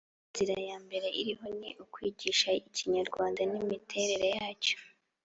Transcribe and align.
Inzira 0.27 0.55
ya 0.69 0.77
mbere 0.85 1.07
iriho 1.21 1.47
ni 1.59 1.69
ukwigisha 1.83 2.49
ikinyarwanda 2.69 3.41
n’imiterere 3.51 4.27
yacyo. 4.37 4.77